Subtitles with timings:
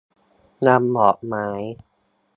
[0.67, 1.49] นำดอกไม้